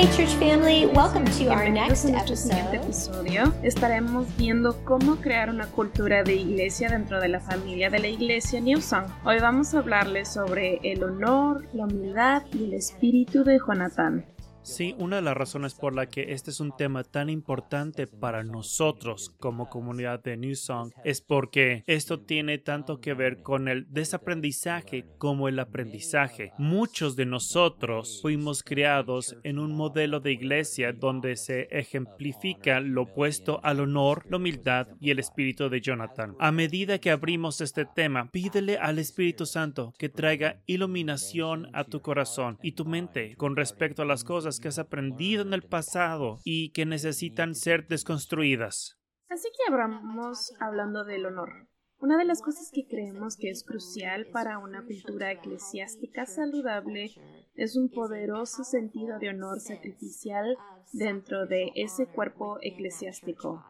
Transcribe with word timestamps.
Hey, 0.00 0.08
church 0.16 0.34
family, 0.36 0.86
welcome 0.86 1.26
to 1.26 1.50
our 1.50 1.68
next 1.68 2.06
a 2.06 2.10
nuestro 2.12 2.34
siguiente 2.34 2.76
episode. 2.76 3.28
episodio. 3.28 3.52
Estaremos 3.62 4.34
viendo 4.38 4.82
cómo 4.86 5.16
crear 5.16 5.50
una 5.50 5.66
cultura 5.66 6.22
de 6.22 6.36
iglesia 6.36 6.88
dentro 6.88 7.20
de 7.20 7.28
la 7.28 7.38
familia 7.38 7.90
de 7.90 7.98
la 7.98 8.08
iglesia 8.08 8.62
New 8.62 8.80
Song. 8.80 9.04
Hoy 9.26 9.40
vamos 9.40 9.74
a 9.74 9.80
hablarles 9.80 10.32
sobre 10.32 10.80
el 10.84 11.04
honor, 11.04 11.66
la 11.74 11.84
humildad 11.84 12.44
y 12.50 12.64
el 12.64 12.72
espíritu 12.72 13.44
de 13.44 13.58
Jonathan. 13.58 14.24
Sí, 14.62 14.94
una 14.98 15.16
de 15.16 15.22
las 15.22 15.36
razones 15.36 15.74
por 15.74 15.94
la 15.94 16.06
que 16.06 16.32
este 16.32 16.50
es 16.50 16.60
un 16.60 16.76
tema 16.76 17.02
tan 17.02 17.30
importante 17.30 18.06
para 18.06 18.44
nosotros 18.44 19.34
como 19.40 19.70
comunidad 19.70 20.22
de 20.22 20.36
New 20.36 20.54
Song 20.54 20.92
es 21.02 21.22
porque 21.22 21.82
esto 21.86 22.20
tiene 22.20 22.58
tanto 22.58 23.00
que 23.00 23.14
ver 23.14 23.42
con 23.42 23.68
el 23.68 23.86
desaprendizaje 23.90 25.06
como 25.16 25.48
el 25.48 25.58
aprendizaje. 25.58 26.52
Muchos 26.58 27.16
de 27.16 27.24
nosotros 27.24 28.20
fuimos 28.20 28.62
criados 28.62 29.36
en 29.44 29.58
un 29.58 29.72
modelo 29.72 30.20
de 30.20 30.32
iglesia 30.32 30.92
donde 30.92 31.36
se 31.36 31.62
ejemplifica 31.70 32.80
lo 32.80 33.02
opuesto 33.02 33.60
al 33.62 33.80
honor, 33.80 34.26
la 34.28 34.36
humildad 34.36 34.88
y 35.00 35.10
el 35.10 35.18
espíritu 35.18 35.70
de 35.70 35.80
Jonathan. 35.80 36.36
A 36.38 36.52
medida 36.52 36.98
que 36.98 37.10
abrimos 37.10 37.60
este 37.62 37.86
tema, 37.86 38.30
pídele 38.30 38.76
al 38.76 38.98
Espíritu 38.98 39.46
Santo 39.46 39.94
que 39.98 40.08
traiga 40.08 40.60
iluminación 40.66 41.68
a 41.72 41.84
tu 41.84 42.02
corazón 42.02 42.58
y 42.62 42.72
tu 42.72 42.84
mente 42.84 43.34
con 43.36 43.56
respecto 43.56 44.02
a 44.02 44.06
las 44.06 44.22
cosas 44.22 44.49
que 44.58 44.68
has 44.68 44.78
aprendido 44.78 45.42
en 45.42 45.52
el 45.52 45.62
pasado 45.62 46.40
y 46.44 46.72
que 46.72 46.86
necesitan 46.86 47.54
ser 47.54 47.86
desconstruidas. 47.86 48.98
Así 49.28 49.48
que 49.56 49.70
abramos 49.70 50.52
hablando 50.58 51.04
del 51.04 51.26
honor. 51.26 51.68
Una 52.00 52.16
de 52.16 52.24
las 52.24 52.40
cosas 52.40 52.70
que 52.72 52.88
creemos 52.88 53.36
que 53.36 53.50
es 53.50 53.62
crucial 53.62 54.26
para 54.32 54.58
una 54.58 54.82
cultura 54.82 55.30
eclesiástica 55.30 56.24
saludable 56.24 57.12
es 57.54 57.76
un 57.76 57.90
poderoso 57.90 58.64
sentido 58.64 59.18
de 59.18 59.28
honor 59.28 59.60
sacrificial 59.60 60.56
dentro 60.92 61.46
de 61.46 61.70
ese 61.74 62.06
cuerpo 62.06 62.56
eclesiástico. 62.62 63.62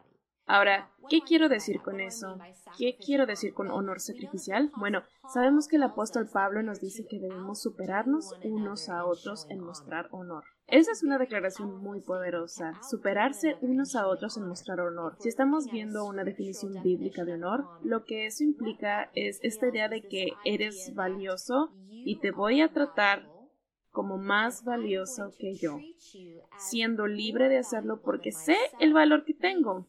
Ahora, 0.45 0.91
¿qué 1.09 1.21
quiero 1.21 1.49
decir 1.49 1.81
con 1.81 1.99
eso? 1.99 2.37
¿Qué 2.77 2.97
quiero 2.97 3.25
decir 3.25 3.53
con 3.53 3.69
honor 3.69 3.99
sacrificial? 3.99 4.71
Bueno, 4.77 5.03
sabemos 5.33 5.67
que 5.67 5.75
el 5.75 5.83
apóstol 5.83 6.29
Pablo 6.31 6.63
nos 6.63 6.79
dice 6.79 7.05
que 7.09 7.19
debemos 7.19 7.61
superarnos 7.61 8.33
unos 8.43 8.89
a 8.89 9.05
otros 9.05 9.45
en 9.49 9.59
mostrar 9.59 10.07
honor. 10.11 10.45
Esa 10.71 10.93
es 10.93 11.03
una 11.03 11.17
declaración 11.17 11.81
muy 11.83 11.99
poderosa, 11.99 12.79
superarse 12.81 13.57
unos 13.59 13.93
a 13.97 14.07
otros 14.07 14.37
en 14.37 14.47
mostrar 14.47 14.79
honor. 14.79 15.17
Si 15.19 15.27
estamos 15.27 15.69
viendo 15.69 16.05
una 16.05 16.23
definición 16.23 16.81
bíblica 16.81 17.25
de 17.25 17.33
honor, 17.33 17.65
lo 17.83 18.05
que 18.05 18.25
eso 18.25 18.45
implica 18.45 19.11
es 19.13 19.39
esta 19.43 19.67
idea 19.67 19.89
de 19.89 20.01
que 20.01 20.31
eres 20.45 20.95
valioso 20.95 21.73
y 21.89 22.19
te 22.19 22.31
voy 22.31 22.61
a 22.61 22.71
tratar 22.71 23.29
como 23.91 24.17
más 24.17 24.63
valioso 24.63 25.31
que 25.37 25.55
yo, 25.55 25.77
siendo 26.57 27.05
libre 27.05 27.49
de 27.49 27.57
hacerlo 27.57 28.01
porque 28.01 28.31
sé 28.31 28.55
el 28.79 28.93
valor 28.93 29.25
que 29.25 29.33
tengo. 29.33 29.87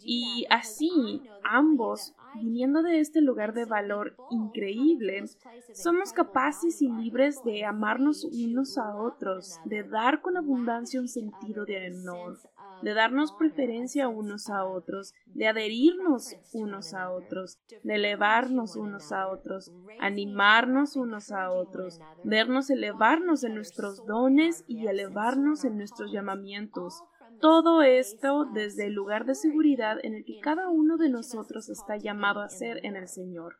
Y 0.00 0.46
así, 0.48 1.22
ambos, 1.42 2.14
viniendo 2.40 2.82
de 2.82 3.00
este 3.00 3.20
lugar 3.20 3.52
de 3.54 3.64
valor 3.64 4.16
increíble, 4.30 5.24
somos 5.72 6.12
capaces 6.12 6.80
y 6.82 6.88
libres 6.88 7.42
de 7.42 7.64
amarnos 7.64 8.24
unos 8.24 8.78
a 8.78 8.94
otros, 8.96 9.60
de 9.64 9.82
dar 9.82 10.20
con 10.22 10.36
abundancia 10.36 11.00
un 11.00 11.08
sentido 11.08 11.64
de 11.64 11.90
honor, 11.90 12.38
de 12.82 12.94
darnos 12.94 13.32
preferencia 13.32 14.08
unos 14.08 14.48
a 14.50 14.64
otros, 14.64 15.14
de 15.26 15.48
adherirnos 15.48 16.36
unos 16.52 16.94
a 16.94 17.10
otros, 17.10 17.58
de 17.82 17.94
elevarnos 17.94 18.76
unos 18.76 19.12
a 19.12 19.28
otros, 19.28 19.72
animarnos 19.98 20.96
unos 20.96 21.32
a 21.32 21.50
otros, 21.50 22.00
vernos 22.22 22.70
elevarnos 22.70 23.44
en 23.44 23.54
nuestros 23.54 24.04
dones 24.04 24.64
y 24.66 24.86
elevarnos 24.86 25.64
en 25.64 25.78
nuestros 25.78 26.12
llamamientos. 26.12 27.02
Todo 27.40 27.82
esto 27.82 28.44
desde 28.44 28.86
el 28.86 28.94
lugar 28.94 29.24
de 29.26 29.34
seguridad 29.34 29.98
en 30.02 30.14
el 30.14 30.24
que 30.24 30.40
cada 30.40 30.68
uno 30.68 30.96
de 30.96 31.08
nosotros 31.08 31.68
está 31.68 31.96
llamado 31.96 32.40
a 32.40 32.48
ser 32.48 32.84
en 32.84 32.96
el 32.96 33.08
Señor. 33.08 33.56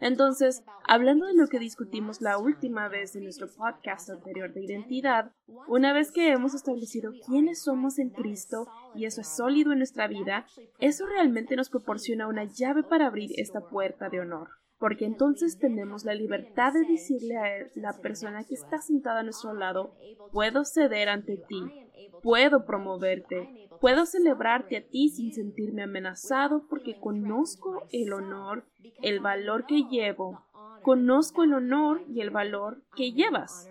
Entonces, 0.00 0.62
hablando 0.86 1.26
de 1.26 1.34
lo 1.34 1.46
que 1.48 1.58
discutimos 1.58 2.20
la 2.20 2.38
última 2.38 2.88
vez 2.88 3.14
en 3.14 3.24
nuestro 3.24 3.48
podcast 3.54 4.10
anterior 4.10 4.52
de 4.52 4.64
identidad, 4.64 5.32
una 5.68 5.92
vez 5.92 6.10
que 6.10 6.30
hemos 6.32 6.54
establecido 6.54 7.12
quiénes 7.26 7.62
somos 7.62 7.98
en 7.98 8.10
Cristo 8.10 8.66
y 8.94 9.04
eso 9.04 9.20
es 9.20 9.28
sólido 9.28 9.72
en 9.72 9.78
nuestra 9.78 10.08
vida, 10.08 10.46
eso 10.78 11.06
realmente 11.06 11.56
nos 11.56 11.70
proporciona 11.70 12.26
una 12.26 12.44
llave 12.44 12.82
para 12.82 13.06
abrir 13.06 13.30
esta 13.36 13.60
puerta 13.60 14.08
de 14.08 14.20
honor 14.20 14.48
porque 14.80 15.04
entonces 15.04 15.58
tenemos 15.58 16.06
la 16.06 16.14
libertad 16.14 16.72
de 16.72 16.90
decirle 16.90 17.36
a 17.36 17.66
la 17.74 17.92
persona 18.00 18.44
que 18.44 18.54
está 18.54 18.78
sentada 18.78 19.20
a 19.20 19.22
nuestro 19.22 19.52
lado, 19.52 19.94
puedo 20.32 20.64
ceder 20.64 21.10
ante 21.10 21.36
ti, 21.36 21.62
puedo 22.22 22.64
promoverte, 22.64 23.68
puedo 23.80 24.06
celebrarte 24.06 24.76
a 24.76 24.82
ti 24.82 25.08
sin 25.08 25.32
sentirme 25.32 25.82
amenazado 25.82 26.66
porque 26.68 26.98
conozco 26.98 27.86
el 27.90 28.12
honor, 28.12 28.64
el 29.02 29.20
valor 29.20 29.66
que 29.66 29.84
llevo, 29.90 30.44
conozco 30.82 31.44
el 31.44 31.54
honor 31.54 32.02
y 32.08 32.20
el 32.20 32.30
valor 32.30 32.82
que 32.96 33.12
llevas. 33.12 33.70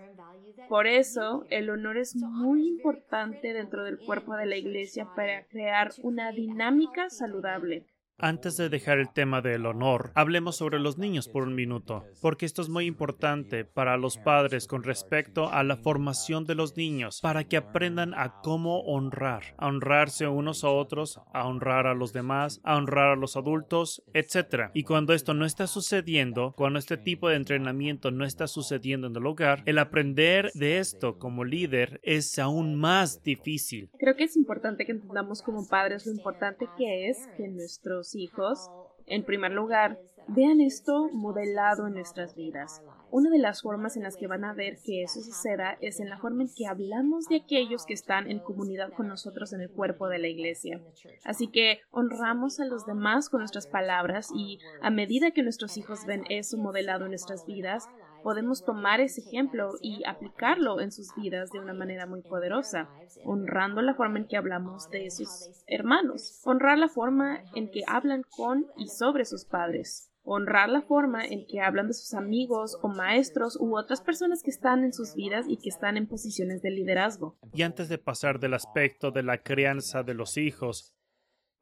Por 0.68 0.86
eso, 0.86 1.46
el 1.50 1.68
honor 1.68 1.96
es 1.96 2.14
muy 2.14 2.68
importante 2.68 3.52
dentro 3.52 3.82
del 3.82 3.98
cuerpo 3.98 4.36
de 4.36 4.46
la 4.46 4.56
Iglesia 4.56 5.08
para 5.16 5.44
crear 5.46 5.90
una 6.02 6.30
dinámica 6.30 7.10
saludable. 7.10 7.86
Antes 8.22 8.58
de 8.58 8.68
dejar 8.68 8.98
el 8.98 9.10
tema 9.10 9.40
del 9.40 9.64
honor, 9.64 10.10
hablemos 10.14 10.56
sobre 10.56 10.78
los 10.78 10.98
niños 10.98 11.26
por 11.26 11.44
un 11.44 11.54
minuto, 11.54 12.04
porque 12.20 12.44
esto 12.44 12.60
es 12.60 12.68
muy 12.68 12.84
importante 12.84 13.64
para 13.64 13.96
los 13.96 14.18
padres 14.18 14.66
con 14.66 14.82
respecto 14.82 15.50
a 15.50 15.64
la 15.64 15.78
formación 15.78 16.44
de 16.44 16.54
los 16.54 16.76
niños, 16.76 17.20
para 17.22 17.44
que 17.44 17.56
aprendan 17.56 18.12
a 18.12 18.40
cómo 18.42 18.80
honrar, 18.80 19.54
a 19.56 19.68
honrarse 19.68 20.28
unos 20.28 20.64
a 20.64 20.68
otros, 20.68 21.18
a 21.32 21.48
honrar 21.48 21.86
a 21.86 21.94
los 21.94 22.12
demás, 22.12 22.60
a 22.62 22.76
honrar 22.76 23.08
a 23.12 23.16
los 23.16 23.38
adultos, 23.38 24.02
etc. 24.12 24.70
Y 24.74 24.84
cuando 24.84 25.14
esto 25.14 25.32
no 25.32 25.46
está 25.46 25.66
sucediendo, 25.66 26.52
cuando 26.58 26.78
este 26.78 26.98
tipo 26.98 27.30
de 27.30 27.36
entrenamiento 27.36 28.10
no 28.10 28.26
está 28.26 28.46
sucediendo 28.48 29.06
en 29.06 29.16
el 29.16 29.24
hogar, 29.24 29.62
el 29.64 29.78
aprender 29.78 30.50
de 30.52 30.76
esto 30.76 31.18
como 31.18 31.44
líder 31.44 32.00
es 32.02 32.38
aún 32.38 32.74
más 32.74 33.22
difícil. 33.22 33.88
Creo 33.98 34.14
que 34.14 34.24
es 34.24 34.36
importante 34.36 34.84
que 34.84 34.92
entendamos 34.92 35.40
como 35.40 35.66
padres 35.66 36.04
lo 36.04 36.12
importante 36.12 36.66
que 36.76 37.08
es 37.08 37.26
que 37.38 37.48
nuestros 37.48 38.09
hijos, 38.14 38.70
en 39.06 39.24
primer 39.24 39.52
lugar, 39.52 39.98
vean 40.28 40.60
esto 40.60 41.08
modelado 41.12 41.88
en 41.88 41.94
nuestras 41.94 42.36
vidas. 42.36 42.82
Una 43.10 43.28
de 43.30 43.38
las 43.38 43.62
formas 43.62 43.96
en 43.96 44.04
las 44.04 44.16
que 44.16 44.28
van 44.28 44.44
a 44.44 44.54
ver 44.54 44.78
que 44.84 45.02
eso 45.02 45.20
suceda 45.20 45.76
es 45.80 45.98
en 45.98 46.08
la 46.08 46.18
forma 46.18 46.42
en 46.42 46.50
que 46.54 46.68
hablamos 46.68 47.26
de 47.26 47.36
aquellos 47.36 47.84
que 47.84 47.94
están 47.94 48.30
en 48.30 48.38
comunidad 48.38 48.92
con 48.92 49.08
nosotros 49.08 49.52
en 49.52 49.60
el 49.60 49.70
cuerpo 49.70 50.08
de 50.08 50.20
la 50.20 50.28
iglesia. 50.28 50.80
Así 51.24 51.48
que 51.48 51.80
honramos 51.90 52.60
a 52.60 52.66
los 52.66 52.86
demás 52.86 53.28
con 53.28 53.40
nuestras 53.40 53.66
palabras 53.66 54.28
y 54.32 54.60
a 54.80 54.90
medida 54.90 55.32
que 55.32 55.42
nuestros 55.42 55.76
hijos 55.76 56.06
ven 56.06 56.22
eso 56.28 56.56
modelado 56.56 57.06
en 57.06 57.10
nuestras 57.10 57.44
vidas, 57.46 57.88
podemos 58.22 58.64
tomar 58.64 59.00
ese 59.00 59.20
ejemplo 59.20 59.72
y 59.80 60.02
aplicarlo 60.06 60.80
en 60.80 60.92
sus 60.92 61.14
vidas 61.14 61.50
de 61.50 61.60
una 61.60 61.74
manera 61.74 62.06
muy 62.06 62.22
poderosa, 62.22 62.88
honrando 63.24 63.82
la 63.82 63.94
forma 63.94 64.18
en 64.18 64.26
que 64.26 64.36
hablamos 64.36 64.88
de 64.90 65.10
sus 65.10 65.50
hermanos, 65.66 66.40
honrar 66.44 66.78
la 66.78 66.88
forma 66.88 67.40
en 67.54 67.70
que 67.70 67.82
hablan 67.86 68.22
con 68.36 68.66
y 68.76 68.88
sobre 68.88 69.24
sus 69.24 69.44
padres, 69.44 70.10
honrar 70.22 70.68
la 70.68 70.82
forma 70.82 71.24
en 71.24 71.46
que 71.46 71.60
hablan 71.60 71.88
de 71.88 71.94
sus 71.94 72.14
amigos 72.14 72.78
o 72.82 72.88
maestros 72.88 73.56
u 73.60 73.76
otras 73.76 74.00
personas 74.00 74.42
que 74.42 74.50
están 74.50 74.84
en 74.84 74.92
sus 74.92 75.14
vidas 75.14 75.46
y 75.48 75.56
que 75.56 75.68
están 75.68 75.96
en 75.96 76.06
posiciones 76.06 76.62
de 76.62 76.70
liderazgo. 76.70 77.38
Y 77.52 77.62
antes 77.62 77.88
de 77.88 77.98
pasar 77.98 78.38
del 78.38 78.54
aspecto 78.54 79.10
de 79.10 79.22
la 79.22 79.42
crianza 79.42 80.02
de 80.02 80.14
los 80.14 80.36
hijos, 80.36 80.94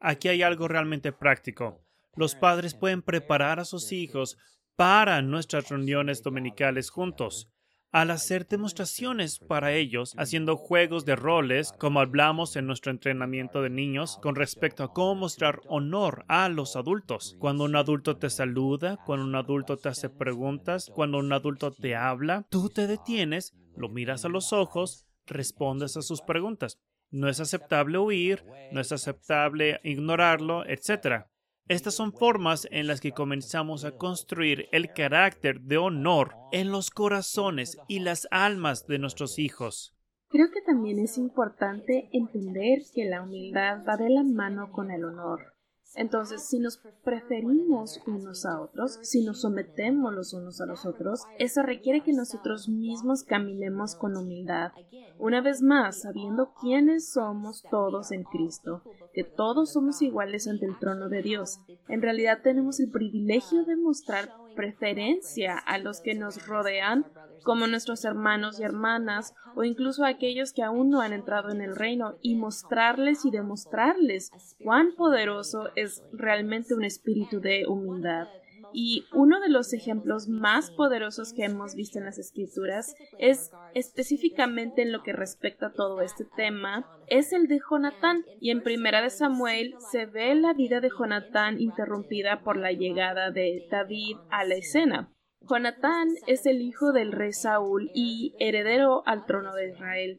aquí 0.01 0.29
hay 0.29 0.43
algo 0.43 0.69
realmente 0.69 1.13
práctico. 1.13 1.85
Los 2.15 2.35
padres 2.35 2.75
pueden 2.75 3.03
preparar 3.03 3.61
a 3.61 3.65
sus 3.65 3.93
hijos 3.93 4.39
para 4.79 5.23
nuestras 5.23 5.71
reuniones 5.71 6.23
dominicales 6.23 6.89
juntos. 6.89 7.51
Al 7.91 8.13
hacer 8.13 8.47
demostraciones 8.47 9.41
para 9.41 9.73
ellos, 9.73 10.15
haciendo 10.17 10.57
juegos 10.57 11.05
de 11.05 11.17
roles, 11.17 11.73
como 11.73 11.99
hablamos 11.99 12.55
en 12.55 12.69
nuestro 12.69 12.93
entrenamiento 12.93 13.61
de 13.61 13.71
niños, 13.71 14.21
con 14.23 14.37
respecto 14.37 14.85
a 14.85 14.93
cómo 14.93 15.17
mostrar 15.17 15.63
honor 15.67 16.25
a 16.29 16.49
los 16.49 16.77
adultos. 16.77 17.35
Cuando 17.41 17.65
un 17.65 17.75
adulto 17.75 18.19
te 18.19 18.31
saluda, 18.31 18.99
cuando 19.05 19.27
un 19.27 19.35
adulto 19.35 19.79
te 19.79 19.89
hace 19.89 20.11
preguntas, 20.11 20.89
cuando 20.95 21.19
un 21.19 21.33
adulto 21.33 21.73
te 21.73 21.97
habla, 21.97 22.47
tú 22.49 22.69
te 22.69 22.87
detienes, 22.87 23.57
lo 23.77 23.89
miras 23.89 24.25
a 24.27 24.29
los 24.29 24.53
ojos, 24.53 25.09
respondes 25.27 25.97
a 25.97 26.03
sus 26.03 26.23
preguntas. 26.23 26.79
No 27.11 27.29
es 27.29 27.41
aceptable 27.41 27.99
huir, 27.99 28.45
no 28.71 28.81
es 28.81 28.93
aceptable 28.93 29.81
ignorarlo, 29.83 30.65
etc. 30.67 31.27
Estas 31.69 31.95
son 31.95 32.15
formas 32.15 32.67
en 32.71 32.87
las 32.87 33.03
que 33.03 33.13
comenzamos 33.13 33.85
a 33.85 33.93
construir 33.93 34.69
el 34.73 34.91
carácter 34.95 35.61
de 35.61 35.77
honor 35.77 36.35
en 36.51 36.73
los 36.73 36.89
corazones 36.91 37.77
y 37.89 37.99
las 37.99 38.27
almas 38.31 38.87
de 38.87 38.99
nuestros 38.99 39.39
hijos. 39.39 39.95
Creo 40.31 40.51
que 40.51 40.63
también 40.63 40.99
es 40.99 41.19
importante 41.19 42.09
entender 42.13 42.79
que 42.95 43.05
la 43.05 43.23
humildad 43.23 43.85
va 43.87 43.99
de 43.99 44.09
la 44.09 44.23
mano 44.23 44.73
con 44.73 44.91
el 44.91 45.05
honor. 45.05 45.58
Entonces, 45.95 46.47
si 46.47 46.59
nos 46.59 46.79
preferimos 47.03 48.01
unos 48.07 48.45
a 48.47 48.61
otros, 48.61 48.99
si 49.03 49.25
nos 49.25 49.41
sometemos 49.41 50.13
los 50.13 50.33
unos 50.33 50.61
a 50.61 50.67
los 50.67 50.87
otros, 50.87 51.23
eso 51.39 51.63
requiere 51.63 52.03
que 52.03 52.13
nosotros 52.13 52.69
mismos 52.69 53.25
caminemos 53.25 53.95
con 53.95 54.17
humildad. 54.17 54.73
Una 55.19 55.41
vez 55.41 55.63
más, 55.63 56.03
sabiendo 56.03 56.53
quiénes 56.61 57.11
somos 57.11 57.65
todos 57.71 58.13
en 58.13 58.25
Cristo, 58.25 58.83
que 59.13 59.25
todos 59.25 59.73
somos 59.73 60.01
iguales 60.03 60.47
ante 60.47 60.67
el 60.67 60.79
trono 60.79 61.09
de 61.09 61.23
Dios. 61.23 61.61
En 61.89 62.03
realidad 62.03 62.41
tenemos 62.43 62.79
el 62.81 62.91
privilegio 62.91 63.65
de 63.65 63.77
mostrar 63.77 64.31
preferencia 64.59 65.57
a 65.57 65.79
los 65.79 66.01
que 66.01 66.17
nos 66.17 66.45
rodean 66.49 67.07
como 67.45 67.69
nuestros 67.69 68.05
hermanos 68.05 68.59
y 68.59 68.65
hermanas, 68.65 69.33
o 69.55 69.63
incluso 69.63 70.05
a 70.05 70.09
aquellos 70.09 70.53
que 70.53 70.65
aún 70.65 70.91
no 70.91 71.01
han 71.01 71.13
entrado 71.13 71.51
en 71.51 71.63
el 71.63 71.77
reino, 71.77 72.17
y 72.23 72.35
mostrarles 72.35 73.25
y 73.25 73.31
demostrarles 73.31 74.33
cuán 74.61 74.97
poderoso 74.97 75.69
es 75.77 76.03
realmente 76.13 76.75
un 76.75 76.83
espíritu 76.83 77.41
de 77.41 77.67
humildad. 77.69 78.27
Y 78.73 79.05
uno 79.13 79.41
de 79.41 79.49
los 79.49 79.73
ejemplos 79.73 80.29
más 80.29 80.71
poderosos 80.71 81.33
que 81.33 81.45
hemos 81.45 81.75
visto 81.75 81.99
en 81.99 82.05
las 82.05 82.19
escrituras 82.19 82.95
es 83.19 83.51
específicamente 83.75 84.83
en 84.83 84.93
lo 84.93 85.03
que 85.03 85.13
respecta 85.13 85.67
a 85.67 85.73
todo 85.73 86.01
este 86.01 86.25
tema, 86.37 86.87
es 87.09 87.33
el 87.33 87.47
de 87.49 87.61
Jonatán. 87.71 88.25
Y 88.41 88.51
en 88.51 88.63
Primera 88.63 89.03
de 89.03 89.11
Samuel 89.11 89.75
se 89.91 90.07
ve 90.07 90.35
la 90.35 90.53
vida 90.53 90.81
de 90.81 90.91
Jonatán 90.91 91.61
interrumpida 91.61 92.43
por 92.43 92.57
la 92.57 92.73
llegada 92.73 93.31
de 93.31 93.67
David 93.71 94.17
a 94.31 94.45
la 94.45 94.55
escena. 94.55 95.13
Jonatán 95.49 96.09
es 96.27 96.47
el 96.47 96.61
hijo 96.61 96.93
del 96.93 97.13
rey 97.13 97.33
Saúl 97.33 97.91
y 97.95 98.35
heredero 98.39 99.03
al 99.07 99.25
trono 99.25 99.55
de 99.55 99.71
Israel. 99.71 100.19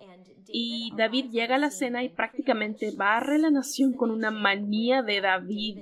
Y 0.51 0.91
David 0.97 1.29
llega 1.29 1.55
a 1.55 1.59
la 1.59 1.69
cena 1.69 2.03
y 2.03 2.09
prácticamente 2.09 2.91
barre 2.95 3.37
la 3.37 3.51
nación 3.51 3.93
con 3.93 4.09
una 4.09 4.31
manía 4.31 5.03
de 5.03 5.21
David 5.21 5.79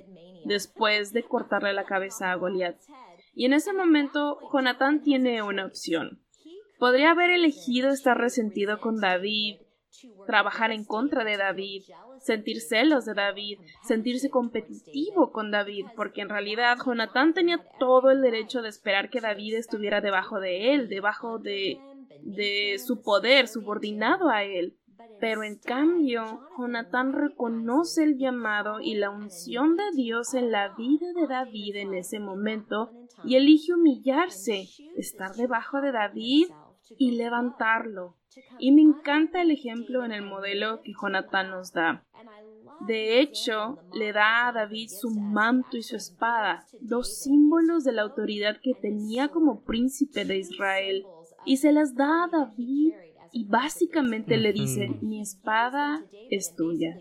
después 0.48 1.14
de 1.14 1.24
cortarle 1.24 1.74
la 1.74 1.86
cabeza 1.86 2.32
a 2.32 2.36
Goliat. 2.36 2.78
Y 3.34 3.46
en 3.46 3.54
ese 3.54 3.74
momento 3.74 4.40
Jonatán 4.52 5.02
tiene 5.02 5.44
una 5.44 5.66
opción. 5.66 6.22
Podría 6.80 7.12
haber 7.12 7.32
elegido 7.32 7.90
estar 7.90 8.18
resentido 8.18 8.80
con 8.80 9.00
David, 9.00 9.58
trabajar 10.26 10.72
en 10.72 10.86
contra 10.86 11.24
de 11.24 11.38
David, 11.38 11.84
sentir 12.20 12.62
celos 12.62 13.06
de 13.06 13.14
David, 13.14 13.60
sentirse 13.84 14.30
competitivo 14.30 15.32
con 15.32 15.52
David, 15.52 15.86
porque 15.96 16.22
en 16.22 16.30
realidad 16.30 16.78
Jonatán 16.84 17.34
tenía 17.34 17.64
todo 17.80 18.12
el 18.12 18.22
derecho 18.22 18.62
de 18.62 18.70
esperar 18.70 19.10
que 19.10 19.22
David 19.22 19.56
estuviera 19.56 20.02
debajo 20.02 20.40
de 20.40 20.74
él, 20.74 20.90
debajo 20.90 21.40
de, 21.40 21.80
de 22.22 22.78
su 22.80 23.02
poder, 23.02 23.48
subordinado 23.48 24.30
a 24.30 24.44
él. 24.44 24.77
Pero 25.19 25.44
en 25.44 25.58
cambio, 25.58 26.42
Jonatán 26.58 27.14
reconoce 27.14 28.04
el 28.04 28.18
llamado 28.18 28.80
y 28.80 28.96
la 28.96 29.10
unción 29.10 29.75
de 29.75 29.84
Dios 29.96 30.34
en 30.34 30.52
la 30.52 30.75
vida 30.75 31.12
de 31.14 31.28
David 31.28 31.75
en 31.78 31.94
ese 31.94 32.19
momento 32.19 32.92
y 33.24 33.36
elige 33.36 33.74
humillarse, 33.74 34.68
estar 34.96 35.36
debajo 35.36 35.81
de 35.81 35.92
David 35.92 36.48
y 36.98 37.12
levantarlo. 37.12 38.16
Y 38.60 38.72
me 38.72 38.81
encanta 38.81 39.42
el 39.42 39.52
ejemplo 39.52 40.06
en 40.06 40.12
el 40.12 40.22
modelo 40.22 40.81
que 40.84 40.94
Jonatán 41.00 41.50
nos 41.50 41.74
da. 41.74 42.06
De 42.81 43.19
hecho, 43.19 43.80
le 43.94 44.14
da 44.14 44.48
a 44.48 44.52
David 44.52 44.90
su 44.90 45.10
manto 45.10 45.78
y 45.78 45.84
su 45.84 45.96
espada, 45.96 46.64
dos 46.80 47.18
símbolos 47.18 47.84
de 47.84 47.94
la 47.94 48.04
autoridad 48.04 48.58
que 48.62 48.75
tenía 48.75 49.30
como 49.30 49.64
príncipe 49.64 50.25
de 50.25 50.38
Israel, 50.38 51.06
y 51.44 51.58
se 51.58 51.72
las 51.72 51.96
da 51.96 52.25
a 52.25 52.28
David 52.28 52.94
y 53.32 53.46
básicamente 53.46 54.38
le 54.38 54.54
dice, 54.54 54.90
mi 55.02 55.22
espada 55.22 56.04
es 56.30 56.56
tuya. 56.56 56.98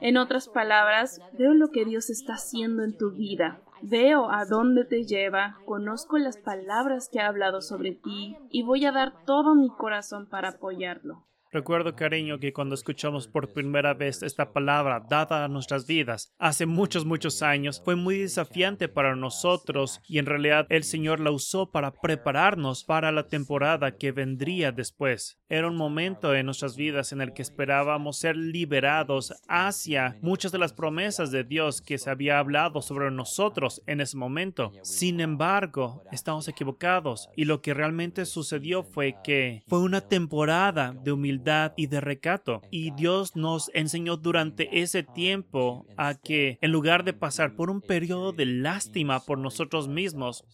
En 0.00 0.16
otras 0.16 0.48
palabras, 0.48 1.20
veo 1.36 1.54
lo 1.54 1.70
que 1.70 1.84
Dios 1.84 2.10
está 2.10 2.34
haciendo 2.34 2.84
en 2.84 2.96
tu 2.96 3.12
vida. 3.12 3.60
Veo 3.82 4.30
a 4.30 4.44
dónde 4.44 4.84
te 4.84 5.04
lleva, 5.04 5.58
conozco 5.64 6.18
las 6.18 6.36
palabras 6.36 7.08
que 7.10 7.20
ha 7.20 7.28
hablado 7.28 7.60
sobre 7.60 7.92
ti 7.92 8.36
y 8.50 8.62
voy 8.62 8.84
a 8.84 8.92
dar 8.92 9.24
todo 9.24 9.54
mi 9.54 9.68
corazón 9.70 10.28
para 10.28 10.50
apoyarlo. 10.50 11.27
Recuerdo, 11.50 11.96
cariño, 11.96 12.38
que 12.38 12.52
cuando 12.52 12.74
escuchamos 12.74 13.26
por 13.26 13.54
primera 13.54 13.94
vez 13.94 14.22
esta 14.22 14.52
palabra 14.52 15.02
dada 15.08 15.44
a 15.44 15.48
nuestras 15.48 15.86
vidas, 15.86 16.34
hace 16.38 16.66
muchos, 16.66 17.06
muchos 17.06 17.40
años, 17.40 17.80
fue 17.82 17.96
muy 17.96 18.18
desafiante 18.18 18.86
para 18.86 19.16
nosotros 19.16 20.02
y 20.06 20.18
en 20.18 20.26
realidad 20.26 20.66
el 20.68 20.84
Señor 20.84 21.20
la 21.20 21.30
usó 21.30 21.70
para 21.70 21.92
prepararnos 21.92 22.84
para 22.84 23.12
la 23.12 23.28
temporada 23.28 23.96
que 23.96 24.12
vendría 24.12 24.72
después. 24.72 25.38
Era 25.48 25.68
un 25.68 25.76
momento 25.76 26.34
en 26.34 26.44
nuestras 26.44 26.76
vidas 26.76 27.12
en 27.12 27.22
el 27.22 27.32
que 27.32 27.40
esperábamos 27.40 28.18
ser 28.18 28.36
liberados 28.36 29.32
hacia 29.48 30.18
muchas 30.20 30.52
de 30.52 30.58
las 30.58 30.74
promesas 30.74 31.30
de 31.30 31.44
Dios 31.44 31.80
que 31.80 31.96
se 31.96 32.10
había 32.10 32.38
hablado 32.38 32.82
sobre 32.82 33.10
nosotros 33.10 33.82
en 33.86 34.02
ese 34.02 34.18
momento. 34.18 34.72
Sin 34.82 35.20
embargo, 35.20 36.02
estamos 36.12 36.46
equivocados 36.46 37.30
y 37.34 37.46
lo 37.46 37.62
que 37.62 37.72
realmente 37.72 38.26
sucedió 38.26 38.82
fue 38.82 39.16
que 39.24 39.62
fue 39.66 39.80
una 39.80 40.02
temporada 40.02 40.92
de 40.92 41.12
humildad 41.12 41.37
y 41.76 41.86
de 41.86 42.00
recato. 42.00 42.62
Y 42.70 42.90
Dios 42.92 43.36
nos 43.36 43.70
enseñó 43.74 44.16
durante 44.16 44.80
ese 44.80 45.02
tiempo 45.02 45.86
a 45.96 46.14
que 46.14 46.58
en 46.60 46.72
lugar 46.72 47.04
de 47.04 47.12
pasar 47.12 47.54
por 47.54 47.70
un 47.70 47.80
periodo 47.80 48.32
de 48.32 48.46
lástima 48.46 49.20
por 49.20 49.38
nosotros 49.38 49.88
mismos, 49.88 50.44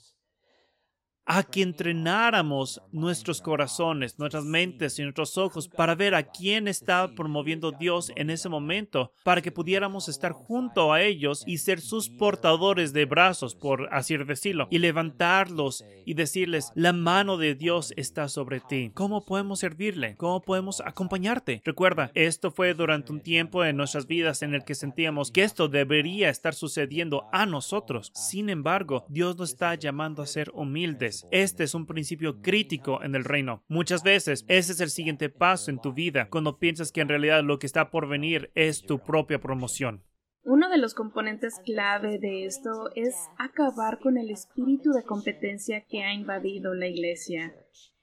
a 1.26 1.42
que 1.42 1.62
entrenáramos 1.62 2.82
nuestros 2.92 3.40
corazones, 3.40 4.18
nuestras 4.18 4.44
mentes 4.44 4.98
y 4.98 5.02
nuestros 5.02 5.38
ojos 5.38 5.68
para 5.68 5.94
ver 5.94 6.14
a 6.14 6.24
quién 6.24 6.68
estaba 6.68 7.14
promoviendo 7.14 7.72
Dios 7.72 8.12
en 8.16 8.30
ese 8.30 8.48
momento, 8.48 9.12
para 9.22 9.40
que 9.40 9.52
pudiéramos 9.52 10.08
estar 10.08 10.32
junto 10.32 10.92
a 10.92 11.02
ellos 11.02 11.44
y 11.46 11.58
ser 11.58 11.80
sus 11.80 12.08
portadores 12.08 12.92
de 12.92 13.04
brazos, 13.04 13.54
por 13.54 13.88
así 13.92 14.16
decirlo, 14.16 14.68
y 14.70 14.78
levantarlos 14.78 15.84
y 16.04 16.14
decirles, 16.14 16.72
la 16.74 16.92
mano 16.92 17.36
de 17.36 17.54
Dios 17.54 17.92
está 17.96 18.28
sobre 18.28 18.60
ti. 18.60 18.90
¿Cómo 18.94 19.24
podemos 19.24 19.60
servirle? 19.60 20.16
¿Cómo 20.16 20.40
podemos 20.40 20.80
acompañarte? 20.80 21.62
Recuerda, 21.64 22.10
esto 22.14 22.50
fue 22.50 22.74
durante 22.74 23.12
un 23.12 23.20
tiempo 23.20 23.64
en 23.64 23.76
nuestras 23.76 24.06
vidas 24.06 24.42
en 24.42 24.54
el 24.54 24.64
que 24.64 24.74
sentíamos 24.74 25.30
que 25.30 25.42
esto 25.42 25.68
debería 25.68 26.28
estar 26.28 26.54
sucediendo 26.54 27.24
a 27.32 27.46
nosotros. 27.46 28.10
Sin 28.14 28.50
embargo, 28.50 29.06
Dios 29.08 29.36
nos 29.36 29.50
está 29.50 29.74
llamando 29.74 30.22
a 30.22 30.26
ser 30.26 30.50
humildes 30.54 31.13
este 31.30 31.64
es 31.64 31.74
un 31.74 31.86
principio 31.86 32.40
crítico 32.40 33.02
en 33.02 33.14
el 33.14 33.24
reino. 33.24 33.62
Muchas 33.68 34.02
veces 34.02 34.44
ese 34.48 34.72
es 34.72 34.80
el 34.80 34.90
siguiente 34.90 35.28
paso 35.28 35.70
en 35.70 35.80
tu 35.80 35.92
vida 35.92 36.28
cuando 36.28 36.58
piensas 36.58 36.92
que 36.92 37.00
en 37.00 37.08
realidad 37.08 37.42
lo 37.42 37.58
que 37.58 37.66
está 37.66 37.90
por 37.90 38.08
venir 38.08 38.50
es 38.54 38.82
tu 38.82 38.98
propia 38.98 39.40
promoción. 39.40 40.04
Uno 40.46 40.68
de 40.68 40.76
los 40.76 40.92
componentes 40.92 41.58
clave 41.64 42.18
de 42.18 42.44
esto 42.44 42.90
es 42.94 43.14
acabar 43.38 43.98
con 43.98 44.18
el 44.18 44.30
espíritu 44.30 44.92
de 44.92 45.02
competencia 45.02 45.86
que 45.88 46.02
ha 46.02 46.12
invadido 46.12 46.74
la 46.74 46.86
iglesia. 46.86 47.54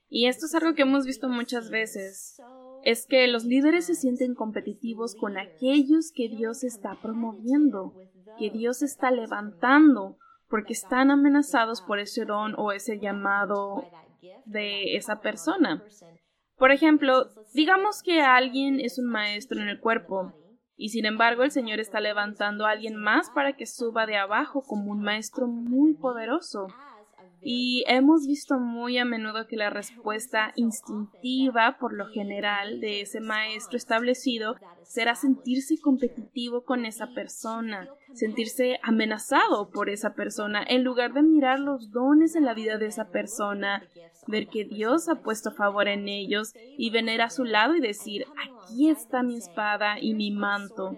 Y 0.10 0.26
esto 0.26 0.48
es 0.48 0.56
algo 0.56 0.74
que 0.74 0.82
hemos 0.82 1.06
visto 1.06 1.30
muchas 1.30 1.70
veces. 1.70 2.42
Es 2.84 3.06
que 3.06 3.28
los 3.28 3.46
líderes 3.46 3.86
se 3.86 3.96
sienten 3.96 4.34
competitivos 4.34 5.16
con 5.16 5.38
aquellos 5.38 6.12
que 6.12 6.30
Dios 6.30 6.64
está 6.64 6.98
promoviendo, 7.00 7.94
que 8.40 8.50
Dios 8.50 8.82
está 8.82 9.12
levantando, 9.12 10.18
porque 10.52 10.74
están 10.74 11.10
amenazados 11.10 11.82
por 11.82 12.00
ese 12.00 12.26
don 12.26 12.54
o 12.58 12.74
ese 12.74 13.00
llamado 13.00 13.90
de 14.46 14.98
esa 14.98 15.22
persona. 15.22 15.82
Por 16.58 16.72
ejemplo, 16.72 17.30
digamos 17.54 18.04
que 18.04 18.22
alguien 18.22 18.82
es 18.82 19.00
un 19.00 19.06
maestro 19.06 19.62
en 19.62 19.70
el 19.70 19.80
cuerpo 19.80 20.34
y 20.76 20.90
sin 20.90 21.06
embargo 21.06 21.44
el 21.44 21.52
Señor 21.52 21.80
está 21.80 22.02
levantando 22.02 22.66
a 22.66 22.72
alguien 22.72 22.98
más 22.98 23.30
para 23.30 23.54
que 23.54 23.66
suba 23.66 24.06
de 24.06 24.18
abajo 24.18 24.62
como 24.62 24.92
un 24.92 25.02
maestro 25.02 25.48
muy 25.48 25.94
poderoso. 25.94 26.68
Y 27.44 27.84
hemos 27.88 28.28
visto 28.28 28.60
muy 28.60 28.98
a 28.98 29.06
menudo 29.06 29.48
que 29.48 29.56
la 29.56 29.70
respuesta 29.70 30.52
instintiva, 30.56 31.78
por 31.80 31.94
lo 31.94 32.08
general, 32.08 32.80
de 32.80 33.02
ese 33.02 33.20
maestro 33.20 33.78
establecido 33.78 34.56
será 34.84 35.16
sentirse 35.16 35.80
competitivo 35.80 36.64
con 36.64 36.86
esa 36.86 37.08
persona, 37.14 37.88
sentirse 38.14 38.80
amenazado 38.84 39.70
por 39.72 39.90
esa 39.90 40.14
persona, 40.14 40.64
en 40.68 40.84
lugar 40.84 41.14
de 41.14 41.24
mirar 41.24 41.60
los 41.60 41.92
dones 41.92 42.36
en 42.36 42.46
la 42.46 42.54
vida 42.54 42.78
de 42.78 42.88
esa 42.88 43.10
persona, 43.10 43.84
ver 44.28 44.48
que 44.48 44.66
Dios 44.66 45.10
ha 45.10 45.22
puesto 45.22 45.52
favor 45.52 45.88
en 45.88 46.08
ellos 46.08 46.54
y 46.78 46.90
venir 46.90 47.22
a 47.22 47.30
su 47.30 47.44
lado 47.44 47.76
y 47.76 47.80
decir, 47.80 48.26
aquí 48.46 48.90
está 48.90 49.24
mi 49.24 49.38
espada 49.38 49.98
y 50.00 50.14
mi 50.14 50.32
manto. 50.32 50.98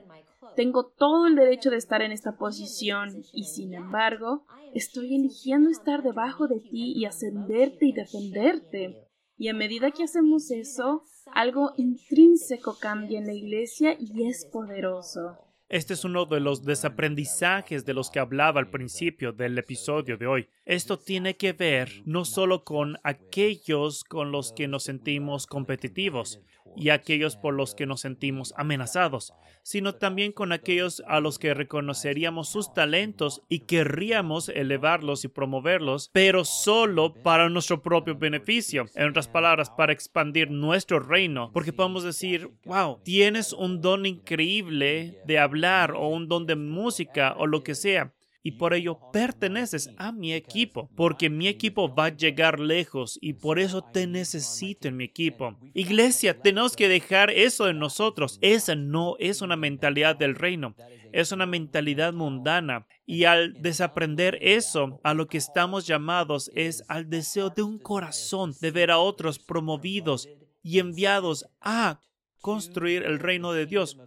Tengo 0.55 0.86
todo 0.86 1.27
el 1.27 1.36
derecho 1.36 1.69
de 1.69 1.77
estar 1.77 2.01
en 2.01 2.12
esta 2.12 2.38
posición 2.38 3.24
y 3.33 3.45
sin 3.45 3.74
embargo 3.74 4.45
estoy 4.74 5.15
eligiendo 5.15 5.69
estar 5.69 6.03
debajo 6.03 6.48
de 6.48 6.60
ti 6.60 6.93
y 6.95 7.05
ascenderte 7.05 7.88
y 7.88 7.93
defenderte. 7.93 9.07
Y 9.38 9.50
a 9.50 9.53
medida 9.53 9.91
que 9.91 10.03
hacemos 10.03 10.51
eso, 10.51 11.03
algo 11.33 11.74
intrínseco 11.77 12.77
cambia 12.79 13.19
en 13.19 13.25
la 13.25 13.33
iglesia 13.33 13.95
y 14.00 14.27
es 14.27 14.45
poderoso. 14.45 15.38
Este 15.69 15.95
es 15.95 16.05
uno 16.05 16.25
de 16.27 16.39
los 16.39 16.63
desaprendizajes 16.63 17.83
de 17.83 17.95
los 17.95 18.12
que 18.12 18.19
hablaba 18.19 18.60
al 18.60 18.69
principio 18.69 19.31
del 19.31 19.57
episodio 19.57 20.17
de 20.17 20.27
hoy. 20.27 20.50
Esto 20.65 21.00
tiene 21.00 21.36
que 21.36 21.53
ver 21.53 21.89
no 22.05 22.25
solo 22.25 22.63
con 22.63 22.98
aquellos 23.03 24.03
con 24.03 24.31
los 24.31 24.53
que 24.53 24.67
nos 24.67 24.83
sentimos 24.83 25.48
competitivos, 25.48 26.41
y 26.75 26.89
aquellos 26.89 27.37
por 27.37 27.53
los 27.53 27.75
que 27.75 27.85
nos 27.85 28.01
sentimos 28.01 28.53
amenazados, 28.57 29.33
sino 29.63 29.95
también 29.95 30.31
con 30.31 30.51
aquellos 30.51 31.03
a 31.07 31.19
los 31.19 31.39
que 31.39 31.53
reconoceríamos 31.53 32.49
sus 32.49 32.73
talentos 32.73 33.41
y 33.49 33.59
querríamos 33.59 34.49
elevarlos 34.49 35.23
y 35.23 35.27
promoverlos, 35.27 36.09
pero 36.13 36.45
solo 36.45 37.13
para 37.13 37.49
nuestro 37.49 37.81
propio 37.81 38.15
beneficio. 38.15 38.85
En 38.95 39.09
otras 39.09 39.27
palabras, 39.27 39.69
para 39.69 39.93
expandir 39.93 40.51
nuestro 40.51 40.99
reino, 40.99 41.51
porque 41.53 41.73
podemos 41.73 42.03
decir, 42.03 42.49
wow, 42.65 42.99
tienes 43.03 43.53
un 43.53 43.81
don 43.81 44.05
increíble 44.05 45.17
de 45.25 45.39
hablar 45.39 45.91
o 45.91 46.07
un 46.07 46.27
don 46.27 46.45
de 46.45 46.55
música 46.55 47.35
o 47.37 47.47
lo 47.47 47.63
que 47.63 47.75
sea 47.75 48.13
y 48.43 48.51
por 48.51 48.73
ello 48.73 49.00
perteneces 49.12 49.89
a 49.97 50.12
mi 50.12 50.33
equipo, 50.33 50.89
porque 50.95 51.29
mi 51.29 51.47
equipo 51.47 51.93
va 51.93 52.05
a 52.05 52.15
llegar 52.15 52.59
lejos 52.59 53.17
y 53.21 53.33
por 53.33 53.57
eso 53.57 53.81
te 53.81 54.05
necesito 54.05 54.89
en 54.89 54.97
mi 54.97 55.05
equipo. 55.05 55.57
Iglesia, 55.73 56.38
tenemos 56.39 56.75
que 56.75 56.89
dejar 56.89 57.31
eso 57.31 57.69
en 57.69 57.79
nosotros. 57.79 58.38
Esa 58.41 58.75
no 58.75 59.15
es 59.17 59.41
una 59.41 59.55
mentalidad 59.55 60.17
del 60.17 60.35
reino, 60.35 60.75
es 61.13 61.31
una 61.31 61.45
mentalidad 61.45 62.12
mundana. 62.12 62.85
Y 63.05 63.23
al 63.23 63.62
desaprender 63.62 64.38
eso, 64.41 65.00
a 65.03 65.13
lo 65.13 65.27
que 65.27 65.38
estamos 65.38 65.88
llamados 65.88 66.51
es 66.53 66.83
al 66.89 67.09
deseo 67.09 67.50
de 67.50 67.62
un 67.62 67.79
corazón 67.79 68.53
de 68.59 68.71
ver 68.71 68.91
a 68.91 68.97
otros 68.97 69.39
promovidos 69.39 70.27
y 70.62 70.79
enviados 70.79 71.45
a 71.62 72.01
construir 72.39 73.03
el 73.03 73.19
reino 73.19 73.53
de 73.53 73.65
Dios, 73.65 73.97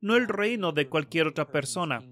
no 0.00 0.16
el 0.16 0.26
reino 0.26 0.72
de 0.72 0.88
cualquier 0.88 1.28
otra 1.28 1.46
persona. 1.46 2.02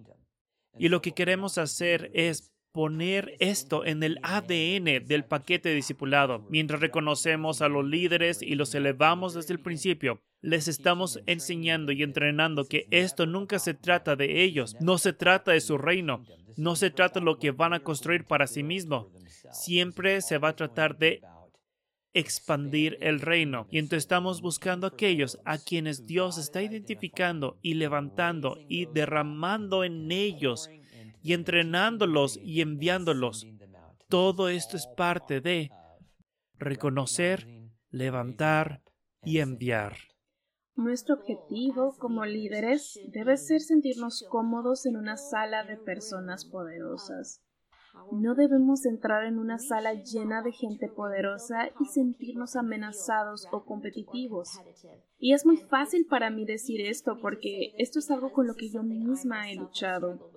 Y 0.79 0.89
lo 0.89 1.03
que 1.03 1.13
queremos 1.13 1.59
hacer 1.59 2.11
es 2.15 2.53
poner 2.73 3.35
esto 3.41 3.85
en 3.85 4.03
el 4.03 4.19
ADN 4.23 5.07
del 5.07 5.25
paquete 5.25 5.75
discipulado. 5.75 6.47
Mientras 6.49 6.81
reconocemos 6.81 7.61
a 7.63 7.69
los 7.69 7.85
líderes 7.85 8.43
y 8.43 8.55
los 8.55 8.75
elevamos 8.75 9.35
desde 9.35 9.55
el 9.55 9.61
principio, 9.61 10.21
les 10.41 10.69
estamos 10.69 11.21
enseñando 11.27 11.91
y 11.93 12.03
entrenando 12.03 12.67
que 12.67 12.87
esto 12.91 13.27
nunca 13.27 13.59
se 13.59 13.75
trata 13.75 14.15
de 14.15 14.43
ellos, 14.45 14.77
no 14.81 14.99
se 14.99 15.13
trata 15.13 15.53
de 15.53 15.61
su 15.61 15.79
reino, 15.79 16.25
no 16.57 16.77
se 16.77 16.91
trata 16.91 17.21
de 17.21 17.27
lo 17.27 17.39
que 17.39 17.51
van 17.51 17.73
a 17.73 17.81
construir 17.81 18.25
para 18.25 18.47
sí 18.47 18.63
mismos. 18.63 19.07
Siempre 19.53 20.21
se 20.21 20.39
va 20.39 20.51
a 20.51 20.57
tratar 20.57 20.99
de 20.99 21.21
expandir 22.15 22.99
el 23.01 23.21
reino. 23.21 23.67
Y 23.71 23.79
entonces 23.79 24.05
estamos 24.05 24.41
buscando 24.41 24.87
aquellos 24.87 25.39
a 25.45 25.59
quienes 25.59 26.07
Dios 26.07 26.39
está 26.39 26.63
identificando 26.63 27.59
y 27.63 27.75
levantando 27.75 28.59
y 28.69 28.87
derramando 28.87 29.85
en 29.85 30.11
ellos 30.11 30.71
y 31.23 31.33
entrenándolos 31.33 32.39
y 32.43 32.61
enviándolos. 32.61 33.47
Todo 34.09 34.49
esto 34.49 34.77
es 34.77 34.87
parte 34.97 35.41
de 35.41 35.71
reconocer, 36.59 37.47
levantar 37.91 38.83
y 39.25 39.39
enviar. 39.39 39.97
Nuestro 40.75 41.17
objetivo 41.17 41.97
como 41.99 42.25
líderes 42.25 43.01
debe 43.09 43.37
ser 43.37 43.61
sentirnos 43.61 44.25
cómodos 44.31 44.87
en 44.87 44.97
una 44.97 45.17
sala 45.17 45.65
de 45.65 45.77
personas 45.77 46.45
poderosas. 46.45 47.43
No 48.13 48.35
debemos 48.35 48.87
entrar 48.87 49.25
en 49.25 49.39
una 49.39 49.59
sala 49.59 49.95
llena 49.95 50.43
de 50.43 50.53
gente 50.53 50.89
poderosa 50.89 51.71
y 51.81 51.85
sentirnos 51.87 52.57
amenazados 52.57 53.47
o 53.53 53.65
competitivos. 53.65 54.61
Y 55.19 55.35
es 55.35 55.45
muy 55.45 55.57
fácil 55.57 56.07
para 56.07 56.31
mí 56.31 56.45
decir 56.45 56.81
esto 56.81 57.19
porque 57.21 57.75
esto 57.79 57.99
es 57.99 58.11
algo 58.11 58.33
con 58.33 58.47
lo 58.47 58.55
que 58.55 58.71
yo 58.71 58.83
misma 58.83 59.51
he 59.51 59.57
luchado. 59.57 60.31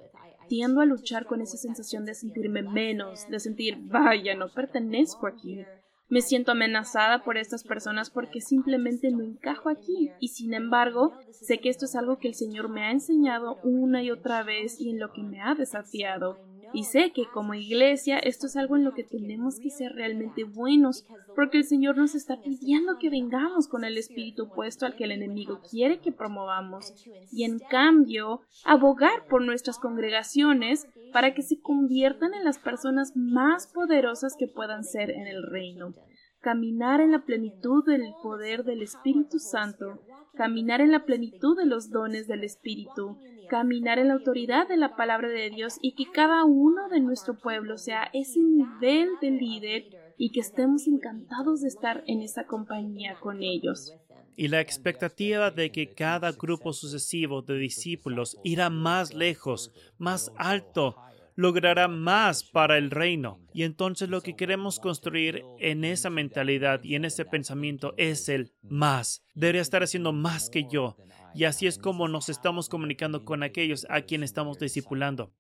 Tiendo 0.48 0.81
a 0.81 0.86
luchar 0.86 1.25
con 1.25 1.41
esa 1.41 1.58
sensación 1.58 2.03
de 2.05 2.13
sentirme 2.13 2.62
menos, 2.62 3.27
de 3.29 3.39
sentir, 3.39 3.77
vaya, 3.84 4.36
no 4.36 4.50
pertenezco 4.50 5.27
aquí. 5.27 5.63
Me 6.12 6.22
siento 6.22 6.51
amenazada 6.51 7.24
por 7.24 7.38
estas 7.38 7.63
personas 7.63 8.10
porque 8.10 8.41
simplemente 8.41 9.12
no 9.12 9.24
encajo 9.24 9.70
aquí. 9.70 10.12
Y 10.20 10.27
sin 10.27 10.53
embargo, 10.53 11.13
sé 11.31 11.60
que 11.60 11.70
esto 11.70 11.86
es 11.86 11.96
algo 11.96 12.17
que 12.17 12.27
el 12.27 12.34
Señor 12.34 12.67
me 12.67 12.84
ha 12.84 12.91
enseñado 12.91 13.62
una 13.63 14.03
y 14.03 14.12
otra 14.12 14.43
vez 14.43 14.77
y 14.81 14.89
en 14.89 15.00
lo 15.00 15.13
que 15.13 15.24
me 15.24 15.39
ha 15.39 15.55
desafiado. 15.55 16.38
Y 16.73 16.85
sé 16.85 17.11
que 17.11 17.25
como 17.33 17.53
iglesia 17.53 18.17
esto 18.17 18.47
es 18.47 18.55
algo 18.55 18.77
en 18.77 18.83
lo 18.83 18.93
que 18.93 19.03
tenemos 19.03 19.59
que 19.59 19.69
ser 19.69 19.93
realmente 19.93 20.43
buenos, 20.43 21.05
porque 21.35 21.57
el 21.57 21.63
Señor 21.65 21.97
nos 21.97 22.15
está 22.15 22.41
pidiendo 22.41 22.97
que 22.97 23.09
vengamos 23.09 23.67
con 23.67 23.83
el 23.83 23.97
espíritu 23.97 24.43
opuesto 24.43 24.85
al 24.85 24.95
que 24.95 25.03
el 25.03 25.11
enemigo 25.11 25.61
quiere 25.69 25.99
que 25.99 26.11
promovamos, 26.11 26.93
y 27.31 27.43
en 27.43 27.59
cambio 27.59 28.41
abogar 28.63 29.27
por 29.29 29.43
nuestras 29.43 29.79
congregaciones 29.79 30.87
para 31.11 31.33
que 31.33 31.41
se 31.41 31.59
conviertan 31.59 32.33
en 32.33 32.45
las 32.45 32.59
personas 32.59 33.13
más 33.15 33.67
poderosas 33.67 34.35
que 34.37 34.47
puedan 34.47 34.83
ser 34.83 35.11
en 35.11 35.27
el 35.27 35.43
reino. 35.43 35.93
Caminar 36.39 37.01
en 37.01 37.11
la 37.11 37.23
plenitud 37.23 37.85
del 37.85 38.13
poder 38.23 38.63
del 38.63 38.81
Espíritu 38.81 39.37
Santo, 39.37 39.99
caminar 40.35 40.81
en 40.81 40.91
la 40.91 41.05
plenitud 41.05 41.57
de 41.57 41.65
los 41.65 41.89
dones 41.89 42.27
del 42.27 42.43
Espíritu, 42.43 43.17
caminar 43.50 44.00
en 44.00 44.07
la 44.07 44.13
autoridad 44.13 44.67
de 44.67 44.77
la 44.77 44.95
palabra 44.95 45.27
de 45.27 45.50
Dios 45.50 45.77
y 45.81 45.93
que 45.95 46.11
cada 46.11 46.45
uno 46.45 46.88
de 46.89 47.01
nuestro 47.01 47.38
pueblo 47.38 47.77
sea 47.77 48.09
ese 48.13 48.39
nivel 48.39 49.09
de 49.21 49.31
líder 49.31 50.13
y 50.17 50.31
que 50.31 50.39
estemos 50.39 50.88
encantados 50.88 51.61
de 51.61 51.67
estar 51.67 52.03
en 52.07 52.21
esa 52.21 52.45
compañía 52.45 53.17
con 53.19 53.43
ellos. 53.43 53.93
Y 54.38 54.47
la 54.47 54.61
expectativa 54.61 55.51
de 55.51 55.71
que 55.71 55.93
cada 55.93 56.31
grupo 56.31 56.73
sucesivo 56.73 57.41
de 57.41 57.57
discípulos 57.57 58.38
irá 58.43 58.69
más 58.69 59.13
lejos, 59.13 59.71
más 59.97 60.31
alto, 60.38 60.95
logrará 61.35 61.88
más 61.88 62.43
para 62.43 62.77
el 62.77 62.91
reino. 62.91 63.39
Y 63.53 63.63
entonces 63.63 64.09
lo 64.09 64.21
que 64.21 64.35
queremos 64.35 64.79
construir 64.79 65.43
en 65.59 65.83
esa 65.83 66.09
mentalidad 66.09 66.83
y 66.83 66.95
en 66.95 67.05
ese 67.05 67.25
pensamiento 67.25 67.93
es 67.97 68.29
el 68.29 68.53
más. 68.61 69.23
Debería 69.33 69.61
estar 69.61 69.83
haciendo 69.83 70.13
más 70.13 70.50
que 70.50 70.67
yo. 70.69 70.97
Y 71.33 71.45
así 71.45 71.67
es 71.67 71.77
como 71.77 72.07
nos 72.07 72.29
estamos 72.29 72.69
comunicando 72.69 73.23
con 73.23 73.43
aquellos 73.43 73.85
a 73.89 74.01
quienes 74.01 74.31
estamos 74.31 74.59
discipulando. 74.59 75.33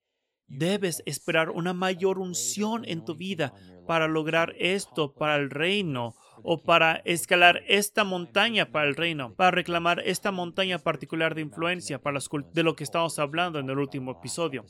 Debes 0.47 1.01
esperar 1.05 1.49
una 1.49 1.73
mayor 1.73 2.19
unción 2.19 2.83
en 2.85 3.05
tu 3.05 3.15
vida 3.15 3.53
para 3.87 4.09
lograr 4.09 4.53
esto 4.59 5.13
para 5.13 5.37
el 5.37 5.49
reino 5.49 6.13
o 6.43 6.61
para 6.61 6.95
escalar 7.05 7.61
esta 7.67 8.03
montaña 8.03 8.69
para 8.69 8.87
el 8.87 8.95
reino, 8.95 9.33
para 9.35 9.51
reclamar 9.51 10.01
esta 10.05 10.31
montaña 10.31 10.79
particular 10.79 11.35
de 11.35 11.41
influencia 11.41 12.01
para 12.01 12.19
de 12.53 12.63
lo 12.63 12.75
que 12.75 12.83
estamos 12.83 13.17
hablando 13.19 13.59
en 13.59 13.69
el 13.69 13.79
último 13.79 14.11
episodio 14.11 14.65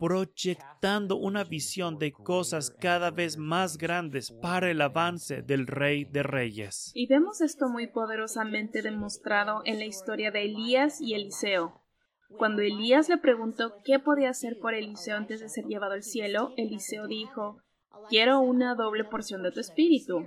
proyectando 0.00 1.16
una 1.16 1.44
visión 1.44 1.98
de 1.98 2.10
cosas 2.10 2.70
cada 2.70 3.10
vez 3.10 3.36
más 3.36 3.76
grandes 3.76 4.32
para 4.32 4.70
el 4.70 4.80
avance 4.80 5.42
del 5.42 5.66
Rey 5.66 6.06
de 6.06 6.22
Reyes. 6.22 6.90
Y 6.94 7.06
vemos 7.06 7.42
esto 7.42 7.68
muy 7.68 7.86
poderosamente 7.86 8.80
demostrado 8.80 9.60
en 9.66 9.78
la 9.78 9.84
historia 9.84 10.30
de 10.30 10.46
Elías 10.46 11.02
y 11.02 11.14
Eliseo. 11.14 11.82
Cuando 12.38 12.62
Elías 12.62 13.10
le 13.10 13.18
preguntó 13.18 13.74
qué 13.84 13.98
podía 13.98 14.30
hacer 14.30 14.58
por 14.58 14.74
Eliseo 14.74 15.18
antes 15.18 15.40
de 15.40 15.50
ser 15.50 15.66
llevado 15.66 15.92
al 15.92 16.02
cielo, 16.02 16.54
Eliseo 16.56 17.06
dijo, 17.06 17.58
quiero 18.08 18.40
una 18.40 18.74
doble 18.74 19.04
porción 19.04 19.42
de 19.42 19.52
tu 19.52 19.60
espíritu. 19.60 20.26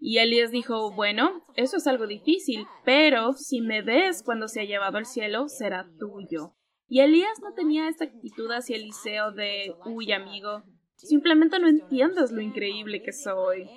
Y 0.00 0.18
Elías 0.18 0.50
dijo, 0.50 0.92
bueno, 0.92 1.44
eso 1.54 1.76
es 1.76 1.86
algo 1.86 2.08
difícil, 2.08 2.66
pero 2.84 3.34
si 3.34 3.60
me 3.60 3.82
ves 3.82 4.24
cuando 4.24 4.48
sea 4.48 4.64
llevado 4.64 4.98
al 4.98 5.06
cielo, 5.06 5.48
será 5.48 5.86
tuyo. 6.00 6.56
Y 6.86 7.00
Elías 7.00 7.40
no 7.42 7.52
tenía 7.54 7.88
esta 7.88 8.04
actitud 8.04 8.50
hacia 8.50 8.76
Eliseo 8.76 9.32
de, 9.32 9.74
uy 9.86 10.12
amigo, 10.12 10.62
simplemente 10.96 11.58
no 11.58 11.68
entiendes 11.68 12.30
lo 12.30 12.40
increíble 12.40 13.02
que 13.02 13.12
soy. 13.12 13.68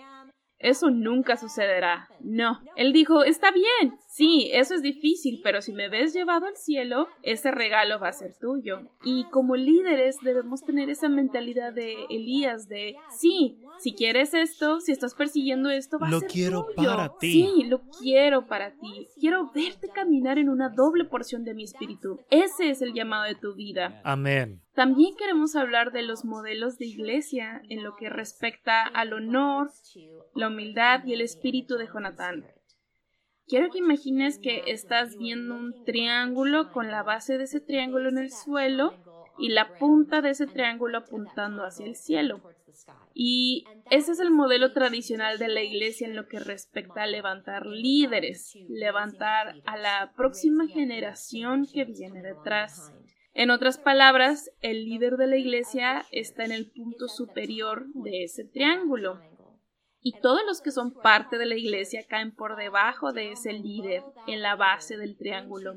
Eso 0.60 0.90
nunca 0.90 1.38
sucederá. 1.38 2.10
No. 2.20 2.60
Él 2.76 2.92
dijo, 2.92 3.24
está 3.24 3.52
bien, 3.52 3.98
sí, 4.18 4.50
eso 4.52 4.74
es 4.74 4.82
difícil, 4.82 5.40
pero 5.44 5.62
si 5.62 5.72
me 5.74 5.90
ves 5.90 6.14
llevado 6.14 6.48
al 6.48 6.58
cielo, 6.58 7.08
ese 7.22 7.52
regalo 7.52 8.00
va 8.00 8.10
a 8.10 8.14
ser 8.14 8.36
tuyo. 8.40 8.80
Y 9.04 9.26
como 9.30 9.56
líderes 9.56 10.18
debemos 10.22 10.64
tener 10.66 10.90
esa 10.90 11.08
mentalidad 11.08 11.72
de 11.72 11.94
Elías 12.10 12.68
de, 12.68 12.96
sí, 13.12 13.60
si 13.80 13.94
quieres 13.94 14.34
esto, 14.34 14.80
si 14.80 14.92
estás 14.92 15.14
persiguiendo 15.14 15.70
esto, 15.70 16.00
va 16.00 16.10
lo 16.10 16.18
a 16.18 16.20
ser 16.22 16.30
quiero 16.30 16.66
tuyo. 16.76 16.90
para 16.90 17.18
ti. 17.20 17.32
Sí, 17.32 17.64
lo 17.66 17.82
quiero 18.00 18.48
para 18.48 18.72
ti. 18.72 19.08
Quiero 19.20 19.52
verte 19.54 19.90
caminar 19.90 20.40
en 20.40 20.50
una 20.50 20.70
doble 20.70 21.06
porción 21.06 21.44
de 21.44 21.54
mi 21.54 21.64
espíritu. 21.64 22.20
Ese 22.32 22.72
es 22.72 22.82
el 22.82 22.94
llamado 22.94 23.26
de 23.26 23.36
tu 23.36 23.54
vida. 23.54 24.02
Amén. 24.04 24.62
También 24.74 25.16
queremos 25.16 25.56
hablar 25.56 25.92
de 25.92 26.04
los 26.04 26.26
modelos 26.26 26.78
de 26.78 26.86
iglesia 26.86 27.62
en 27.70 27.84
lo 27.84 27.96
que 27.96 28.10
respecta 28.10 28.84
al 28.84 29.14
honor, 29.14 29.70
la 30.36 30.48
humildad 30.48 31.04
y 31.06 31.14
el 31.14 31.22
espíritu 31.22 31.76
de 31.78 31.88
Jonatán. 31.88 32.46
Quiero 33.48 33.70
que 33.70 33.80
imagines 33.80 34.40
que 34.40 34.64
estás 34.68 35.18
viendo 35.18 35.56
un 35.56 35.86
triángulo 35.86 36.72
con 36.74 36.92
la 36.92 37.04
base 37.04 37.38
de 37.38 37.46
ese 37.46 37.62
triángulo 37.62 38.10
en 38.10 38.18
el 38.18 38.32
suelo 38.32 38.94
y 39.38 39.50
la 39.50 39.78
punta 39.78 40.22
de 40.22 40.32
ese 40.32 40.48
triángulo 40.48 40.98
apuntando 40.98 41.64
hacia 41.64 41.86
el 41.86 41.96
cielo. 41.96 42.42
Y 43.14 43.64
ese 43.90 44.12
es 44.12 44.20
el 44.20 44.32
modelo 44.32 44.74
tradicional 44.74 45.40
de 45.40 45.48
la 45.48 45.62
iglesia 45.62 46.08
en 46.08 46.16
lo 46.16 46.28
que 46.28 46.40
respecta 46.40 47.04
a 47.04 47.08
levantar 47.08 47.66
líderes, 47.66 48.54
levantar 48.68 49.56
a 49.66 49.78
la 49.78 50.12
próxima 50.16 50.68
generación 50.68 51.66
que 51.72 51.86
viene 51.86 52.22
detrás. 52.22 52.92
En 53.34 53.50
otras 53.52 53.78
palabras, 53.78 54.52
el 54.62 54.86
líder 54.86 55.16
de 55.16 55.28
la 55.28 55.38
iglesia 55.38 56.06
está 56.12 56.44
en 56.44 56.52
el 56.52 56.72
punto 56.72 57.08
superior 57.08 57.86
de 57.94 58.24
ese 58.24 58.44
triángulo. 58.44 59.22
Y 60.08 60.14
todos 60.22 60.40
los 60.48 60.62
que 60.62 60.72
son 60.72 60.92
parte 60.92 61.38
de 61.38 61.46
la 61.46 61.58
iglesia 61.58 62.06
caen 62.08 62.32
por 62.32 62.56
debajo 62.56 63.12
de 63.12 63.34
ese 63.34 63.52
líder 63.52 64.06
en 64.26 64.42
la 64.42 64.56
base 64.56 64.96
del 64.96 65.18
triángulo. 65.18 65.76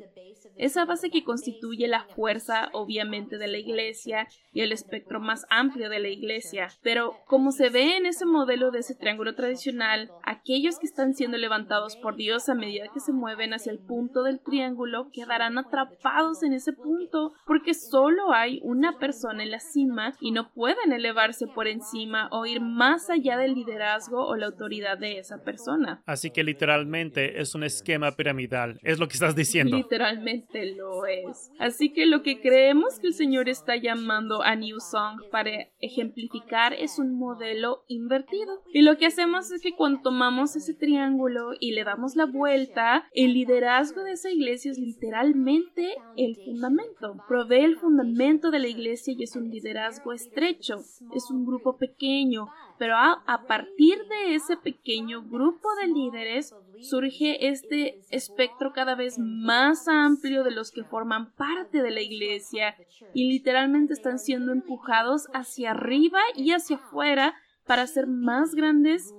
Esa 0.57 0.85
base 0.85 1.11
que 1.11 1.25
constituye 1.25 1.89
la 1.89 2.05
fuerza 2.05 2.69
obviamente 2.73 3.39
de 3.39 3.49
la 3.49 3.59
iglesia 3.59 4.29
y 4.53 4.61
el 4.61 4.71
espectro 4.71 5.19
más 5.19 5.47
amplio 5.51 5.89
de 5.89 5.99
la 5.99 6.11
iglesia. 6.11 6.69
Pero 6.81 7.17
como 7.27 7.51
se 7.51 7.71
ve 7.71 7.97
en 7.97 8.07
ese 8.07 8.25
modelo 8.25 8.71
de 8.71 8.81
ese 8.81 8.95
triángulo 8.95 9.35
tradicional, 9.35 10.13
aquellos 10.23 10.79
que 10.79 10.87
están 10.87 11.15
siendo 11.15 11.37
levantados 11.37 11.97
por 11.97 12.15
Dios 12.15 12.49
a 12.49 12.55
medida 12.55 12.87
que 12.95 13.01
se 13.01 13.13
mueven 13.13 13.53
hacia 13.53 13.73
el 13.73 13.81
punto 13.81 14.23
del 14.23 14.39
triángulo 14.39 15.11
quedarán 15.13 15.59
atrapados 15.59 16.45
en 16.45 16.53
ese 16.53 16.73
punto 16.73 17.33
porque 17.47 17.75
solo 17.75 18.33
hay 18.33 18.61
una 18.63 18.97
persona 18.99 19.43
en 19.43 19.51
la 19.51 19.59
cima 19.59 20.15
y 20.21 20.31
no 20.31 20.53
pueden 20.53 20.93
elevarse 20.93 21.49
por 21.49 21.67
encima 21.67 22.29
o 22.31 22.47
ir 22.47 22.61
más 22.61 23.11
allá 23.11 23.37
del 23.37 23.55
liderazgo 23.55 24.20
o 24.27 24.37
la 24.37 24.47
autoridad 24.47 24.99
de 24.99 25.19
esa 25.19 25.43
persona. 25.43 26.03
Así 26.07 26.31
que 26.31 26.45
literalmente 26.45 27.41
es 27.41 27.55
un 27.55 27.65
esquema 27.65 28.13
piramidal, 28.13 28.79
es 28.83 28.99
lo 28.99 29.09
que 29.09 29.15
estás 29.15 29.35
diciendo. 29.35 29.77
Literalmente 29.77 30.75
lo 30.75 31.07
es. 31.07 31.51
Así 31.59 31.93
que 31.93 32.07
lo 32.07 32.23
que 32.23 32.41
creemos 32.41 32.99
que 32.99 33.09
el 33.09 33.15
Señor 33.15 33.49
está 33.49 33.77
llamando 33.77 34.43
a 34.43 34.57
New 34.57 34.81
Song 34.81 35.21
para 35.31 35.51
ejemplificar 35.81 36.73
es 36.75 36.99
un 36.99 37.19
modelo 37.19 37.85
invertido. 37.89 38.63
Y 38.73 38.83
lo 38.83 38.97
que 38.97 39.07
hacemos 39.07 39.51
es 39.51 39.63
que 39.63 39.75
cuando 39.75 40.03
tomamos 40.03 40.57
ese 40.57 40.75
triángulo 40.75 41.53
y 41.59 41.73
le 41.73 41.85
damos 41.85 42.17
la 42.17 42.27
vuelta, 42.27 43.09
el 43.13 43.35
liderazgo 43.35 44.03
de 44.03 44.13
esa 44.13 44.31
iglesia 44.31 44.71
es 44.71 44.79
literalmente 44.79 45.95
el 46.17 46.37
fundamento. 46.37 47.17
Provee 47.29 47.65
el 47.65 47.77
fundamento 47.77 48.51
de 48.51 48.59
la 48.59 48.69
iglesia 48.69 49.15
y 49.17 49.23
es 49.23 49.37
un 49.37 49.51
liderazgo 49.51 50.13
estrecho, 50.13 50.77
es 51.15 51.31
un 51.31 51.45
grupo 51.45 51.77
pequeño, 51.77 52.47
pero 52.79 52.97
a, 52.97 53.23
a 53.27 53.47
partir 53.47 53.99
de 54.11 54.35
ese 54.35 54.57
pequeño 54.57 55.23
grupo 55.23 55.69
de 55.81 55.87
líderes 55.87 56.55
surge 56.81 57.49
este 57.49 58.03
espectro 58.11 58.73
cada 58.73 58.95
vez 58.95 59.19
más 59.19 59.89
amplio 59.89 60.45
de 60.45 60.51
los 60.51 60.71
que 60.71 60.85
forman 60.85 61.33
parte 61.33 61.81
de 61.81 61.91
la 61.91 62.03
iglesia 62.03 62.77
y 63.15 63.31
literalmente 63.31 63.95
están 63.95 64.19
siendo 64.19 64.53
empujados 64.53 65.29
hacia 65.33 65.71
arriba 65.71 66.21
y 66.35 66.53
hacia 66.53 66.77
afuera 66.77 67.35
para 67.67 67.87
ser 67.87 68.07
más 68.07 68.55
grandes 68.55 69.15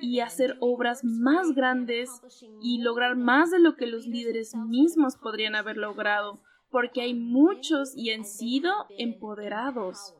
y 0.00 0.20
hacer 0.20 0.56
obras 0.60 1.04
más 1.04 1.52
grandes 1.52 2.10
y 2.62 2.82
lograr 2.82 3.16
más 3.16 3.50
de 3.50 3.58
lo 3.58 3.76
que 3.76 3.86
los 3.86 4.06
líderes 4.06 4.54
mismos 4.54 5.16
podrían 5.16 5.54
haber 5.54 5.76
logrado, 5.76 6.40
porque 6.70 7.00
hay 7.00 7.14
muchos 7.14 7.96
y 7.96 8.12
han 8.12 8.24
sido 8.24 8.72
empoderados. 8.98 10.14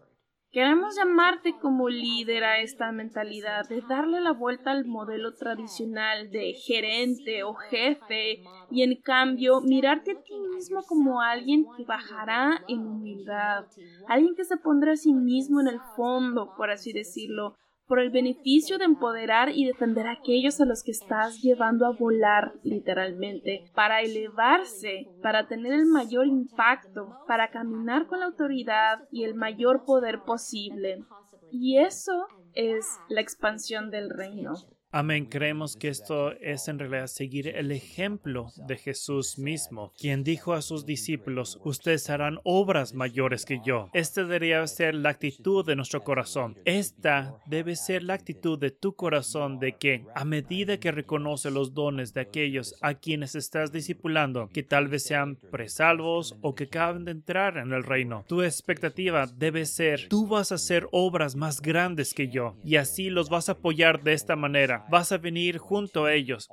Queremos 0.57 0.97
llamarte 0.97 1.59
como 1.61 1.91
líder 1.91 2.43
a 2.43 2.61
esta 2.61 2.91
mentalidad 2.91 3.69
de 3.69 3.83
darle 3.83 4.23
la 4.23 4.33
vuelta 4.33 4.71
al 4.71 4.87
modelo 4.87 5.35
tradicional 5.35 6.31
de 6.31 6.55
gerente 6.55 7.45
o 7.45 7.53
jefe 7.53 8.43
y 8.71 8.83
en 8.83 8.99
cambio 9.03 9.61
mirarte 9.61 10.13
a 10.13 10.23
ti 10.23 10.33
mismo 10.55 10.83
como 10.85 11.21
alguien 11.21 11.67
que 11.77 11.85
bajará 11.85 12.65
en 12.69 12.87
humildad, 12.87 13.67
alguien 14.09 14.35
que 14.35 14.47
se 14.47 14.57
pondrá 14.57 14.93
a 14.93 14.97
sí 14.97 15.13
mismo 15.13 15.61
en 15.61 15.67
el 15.69 15.81
fondo, 15.95 16.55
por 16.57 16.71
así 16.71 16.91
decirlo, 16.91 17.55
por 17.87 18.01
el 18.01 18.11
beneficio 18.11 18.79
de 18.79 18.85
empoderar 18.85 19.51
y 19.51 19.65
defender 19.65 20.07
a 20.07 20.13
aquellos 20.13 20.61
a 20.61 20.65
los 20.65 20.83
que 20.83 20.91
estás 20.91 21.41
llevando 21.41 21.87
a 21.87 21.93
volar 21.93 22.53
literalmente, 22.63 23.65
para 23.75 24.01
elevarse, 24.01 25.09
para 25.23 25.47
tener 25.47 25.73
el 25.73 25.87
mayor 25.87 26.27
impacto, 26.27 27.19
para 27.27 27.51
caminar 27.51 28.07
con 28.07 28.21
la 28.21 28.27
autoridad 28.27 29.07
y 29.11 29.25
el 29.25 29.35
mayor 29.35 29.85
poder 29.85 30.21
posible. 30.23 31.05
Y 31.51 31.79
eso 31.79 32.27
es 32.55 32.85
la 33.09 33.21
expansión 33.21 33.91
del 33.91 34.11
reino. 34.11 34.55
Amén. 34.93 35.27
Creemos 35.27 35.77
que 35.77 35.89
esto 35.89 36.33
es 36.41 36.69
en 36.69 36.79
realidad 36.79 37.09
seguir 37.09 37.49
el 37.49 37.73
ejemplo 37.73 38.53
de 38.57 38.77
Jesús 38.77 39.39
mismo, 39.39 39.93
quien 39.99 40.23
dijo 40.25 40.55
a 40.55 40.63
sus 40.63 40.87
discípulos, 40.87 41.59
ustedes 41.65 42.09
harán 42.09 42.39
obras 42.45 42.95
mayores 42.95 43.45
que 43.45 43.61
yo. 43.65 43.91
Esta 43.93 44.23
debería 44.23 44.67
ser 44.67 44.95
la 44.95 45.11
actitud 45.11 45.67
de 45.67 45.77
nuestro 45.77 46.03
corazón. 46.03 46.57
Esta 46.65 47.35
debe 47.47 47.77
ser 47.77 48.05
la 48.05 48.15
actitud 48.15 48.59
de 48.59 48.71
tu 48.71 48.95
corazón 48.95 49.59
de 49.59 49.73
que 49.73 50.05
a 50.15 50.25
medida 50.25 50.79
que 50.79 50.93
reconoce 50.93 51.51
los 51.51 51.75
dones 51.75 52.15
de 52.15 52.21
aquellos 52.21 52.77
a 52.81 52.95
quienes 52.95 53.35
estás 53.35 53.73
discipulando, 53.73 54.49
que 54.49 54.63
tal 54.63 54.89
vez 54.89 55.03
sean 55.03 55.37
presalvos 55.37 56.37
o 56.41 56.55
que 56.55 56.65
acaben 56.65 57.05
de 57.05 57.11
entrar 57.11 57.59
en 57.59 57.73
el 57.73 57.83
reino, 57.83 58.25
tu 58.29 58.43
expectativa 58.43 59.27
debe 59.27 59.67
ser, 59.67 60.09
tú 60.09 60.27
vas 60.27 60.53
a 60.53 60.57
hacer 60.57 60.87
obras 60.93 61.35
más 61.37 61.61
grandes 61.61 62.15
que 62.15 62.29
yo 62.29 62.57
y 62.65 62.77
así 62.77 63.11
los 63.11 63.29
vas 63.29 63.49
a 63.49 63.53
apoyar 63.53 64.03
de 64.03 64.13
esta 64.13 64.37
manera 64.37 64.76
vas 64.91 65.13
a 65.13 65.19
venir 65.19 65.59
junto 65.59 66.05
a 66.05 66.15
ellos. 66.15 66.49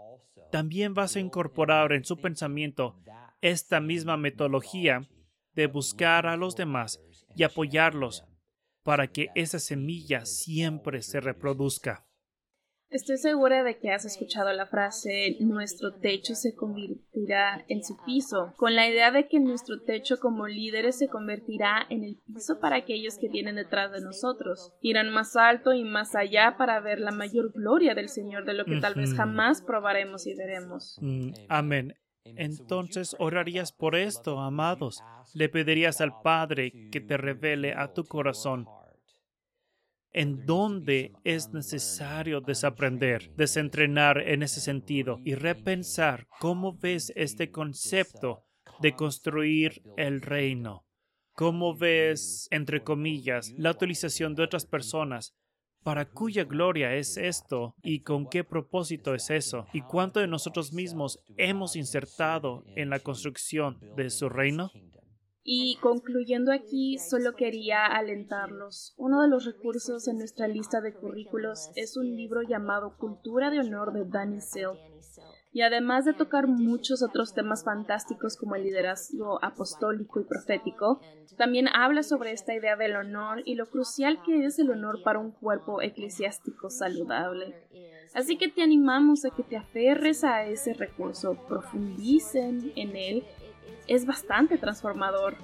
También 0.51 0.93
vas 0.93 1.15
a 1.15 1.19
incorporar 1.19 1.93
en 1.93 2.05
su 2.05 2.17
pensamiento 2.17 2.95
esta 3.41 3.79
misma 3.79 4.17
metodología 4.17 5.07
de 5.53 5.67
buscar 5.67 6.27
a 6.27 6.37
los 6.37 6.55
demás 6.55 7.01
y 7.35 7.43
apoyarlos 7.43 8.23
para 8.83 9.07
que 9.07 9.29
esa 9.35 9.59
semilla 9.59 10.25
siempre 10.25 11.01
se 11.01 11.19
reproduzca. 11.19 12.05
Estoy 12.93 13.17
segura 13.17 13.63
de 13.63 13.79
que 13.79 13.89
has 13.89 14.05
escuchado 14.05 14.53
la 14.53 14.67
frase 14.67 15.37
nuestro 15.39 15.95
techo 15.95 16.35
se 16.35 16.53
convertirá 16.53 17.65
en 17.67 17.83
su 17.83 17.97
piso, 18.05 18.53
con 18.55 18.75
la 18.75 18.87
idea 18.87 19.09
de 19.09 19.27
que 19.27 19.39
nuestro 19.39 19.81
techo 19.81 20.19
como 20.19 20.47
líderes 20.47 20.99
se 20.99 21.07
convertirá 21.07 21.87
en 21.89 22.03
el 22.03 22.17
piso 22.27 22.59
para 22.59 22.75
aquellos 22.75 23.17
que 23.17 23.29
vienen 23.29 23.55
detrás 23.55 23.91
de 23.91 24.01
nosotros. 24.01 24.73
Irán 24.79 25.09
más 25.09 25.35
alto 25.35 25.73
y 25.73 25.83
más 25.83 26.13
allá 26.13 26.53
para 26.55 26.79
ver 26.81 26.99
la 26.99 27.09
mayor 27.09 27.51
gloria 27.51 27.95
del 27.95 28.09
Señor 28.09 28.45
de 28.45 28.53
lo 28.53 28.63
que 28.63 28.79
tal 28.79 28.93
vez 28.93 29.15
jamás 29.15 29.63
probaremos 29.63 30.27
y 30.27 30.35
veremos. 30.35 30.99
Mm, 31.01 31.31
amén. 31.49 31.95
Entonces 32.25 33.15
orarías 33.17 33.71
por 33.71 33.95
esto, 33.95 34.39
amados. 34.39 35.01
Le 35.33 35.49
pedirías 35.49 35.99
al 35.99 36.21
Padre 36.21 36.71
que 36.91 37.01
te 37.01 37.17
revele 37.17 37.73
a 37.73 37.91
tu 37.91 38.03
corazón 38.03 38.67
en 40.13 40.45
dónde 40.45 41.11
es 41.23 41.51
necesario 41.53 42.39
desaprender, 42.39 43.31
desentrenar 43.35 44.19
en 44.19 44.43
ese 44.43 44.61
sentido 44.61 45.19
y 45.25 45.35
repensar 45.35 46.27
cómo 46.39 46.77
ves 46.77 47.11
este 47.15 47.51
concepto 47.51 48.43
de 48.79 48.95
construir 48.95 49.81
el 49.97 50.21
reino. 50.21 50.85
¿Cómo 51.35 51.75
ves, 51.75 52.47
entre 52.51 52.83
comillas, 52.83 53.51
la 53.57 53.71
utilización 53.71 54.35
de 54.35 54.43
otras 54.43 54.65
personas? 54.65 55.33
¿Para 55.83 56.05
cuya 56.05 56.43
gloria 56.43 56.95
es 56.95 57.17
esto? 57.17 57.75
¿Y 57.81 58.01
con 58.01 58.29
qué 58.29 58.43
propósito 58.43 59.15
es 59.15 59.29
eso? 59.31 59.65
¿Y 59.73 59.81
cuánto 59.81 60.19
de 60.19 60.27
nosotros 60.27 60.71
mismos 60.73 61.19
hemos 61.37 61.75
insertado 61.75 62.63
en 62.75 62.89
la 62.89 62.99
construcción 62.99 63.79
de 63.97 64.09
su 64.09 64.29
reino? 64.29 64.71
Y 65.45 65.77
concluyendo 65.81 66.53
aquí, 66.53 66.97
solo 66.97 67.35
quería 67.35 67.85
alentarlos. 67.85 68.93
Uno 68.95 69.21
de 69.21 69.27
los 69.27 69.43
recursos 69.45 70.07
en 70.07 70.17
nuestra 70.17 70.47
lista 70.47 70.79
de 70.79 70.93
currículos 70.93 71.69
es 71.75 71.97
un 71.97 72.15
libro 72.15 72.43
llamado 72.43 72.95
Cultura 72.97 73.49
de 73.49 73.59
Honor 73.59 73.91
de 73.91 74.05
Danny 74.05 74.39
Silk. 74.39 74.79
Y 75.51 75.61
además 75.61 76.05
de 76.05 76.13
tocar 76.13 76.47
muchos 76.47 77.03
otros 77.03 77.33
temas 77.33 77.63
fantásticos 77.63 78.37
como 78.37 78.55
el 78.55 78.63
liderazgo 78.63 79.37
apostólico 79.43 80.19
y 80.21 80.23
profético, 80.23 81.01
también 81.37 81.67
habla 81.67 82.03
sobre 82.03 82.31
esta 82.31 82.55
idea 82.55 82.75
del 82.75 82.95
honor 82.95 83.43
y 83.45 83.55
lo 83.55 83.67
crucial 83.67 84.23
que 84.25 84.45
es 84.45 84.57
el 84.59 84.71
honor 84.71 85.03
para 85.03 85.19
un 85.19 85.31
cuerpo 85.31 85.81
eclesiástico 85.81 86.69
saludable. 86.69 87.53
Así 88.15 88.37
que 88.37 88.47
te 88.47 88.63
animamos 88.63 89.25
a 89.25 89.29
que 89.29 89.43
te 89.43 89.57
aferres 89.57 90.23
a 90.23 90.45
ese 90.45 90.73
recurso, 90.73 91.37
profundicen 91.47 92.71
en 92.75 92.95
él 92.95 93.23
es 93.87 94.05
bastante 94.05 94.57
transformador. 94.57 95.35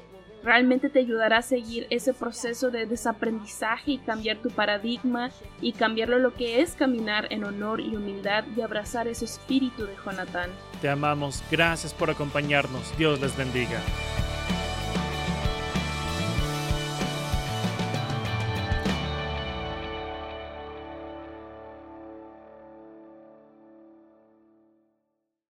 Realmente 0.43 0.89
te 0.89 0.99
ayudará 0.99 1.39
a 1.39 1.41
seguir 1.41 1.86
ese 1.89 2.13
proceso 2.13 2.71
de 2.71 2.86
desaprendizaje 2.86 3.91
y 3.91 3.97
cambiar 3.97 4.38
tu 4.38 4.49
paradigma 4.49 5.32
y 5.60 5.73
cambiarlo 5.73 6.17
lo 6.17 6.34
que 6.34 6.62
es 6.62 6.75
caminar 6.75 7.27
en 7.32 7.43
honor 7.43 7.82
y 7.82 7.95
humildad 7.95 8.45
y 8.55 8.62
abrazar 8.62 9.10
ese 9.10 9.25
espíritu 9.25 9.86
de 9.86 9.95
Jonathan. 10.05 10.49
Te 10.82 10.88
amamos, 10.88 11.43
gracias 11.51 11.93
por 11.93 12.10
acompañarnos, 12.10 12.97
Dios 12.97 13.19
les 13.19 13.36
bendiga. 13.36 13.82